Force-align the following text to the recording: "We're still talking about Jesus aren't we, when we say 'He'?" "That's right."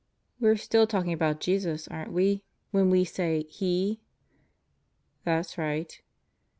"We're 0.39 0.55
still 0.57 0.87
talking 0.87 1.13
about 1.13 1.39
Jesus 1.39 1.87
aren't 1.87 2.11
we, 2.11 2.43
when 2.71 2.89
we 2.89 3.05
say 3.05 3.43
'He'?" 3.43 4.01
"That's 5.25 5.59
right." 5.59 6.01